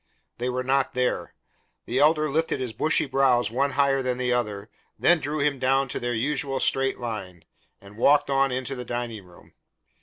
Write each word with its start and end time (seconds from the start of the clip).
They 0.39 0.49
were 0.49 0.63
not 0.63 0.95
there. 0.95 1.35
The 1.85 1.99
Elder 1.99 2.27
lifted 2.27 2.59
his 2.59 2.73
bushy 2.73 3.05
brows 3.05 3.51
one 3.51 3.73
higher 3.73 4.01
than 4.01 4.17
the 4.17 4.33
other, 4.33 4.67
then 4.97 5.19
drew 5.19 5.43
them 5.43 5.59
down 5.59 5.89
to 5.89 5.99
their 5.99 6.15
usual 6.15 6.59
straight 6.59 6.99
line, 6.99 7.45
and 7.79 7.97
walked 7.97 8.27
on 8.31 8.51
into 8.51 8.73
the 8.73 8.83
dining 8.83 9.23
room. 9.25 9.53